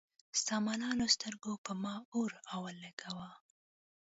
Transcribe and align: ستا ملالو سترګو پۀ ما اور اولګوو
ستا 0.39 0.55
ملالو 0.67 1.05
سترګو 1.15 1.53
پۀ 1.63 1.71
ما 1.81 1.95
اور 2.15 2.31
اولګوو 2.55 3.29